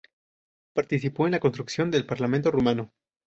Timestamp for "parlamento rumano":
2.07-2.91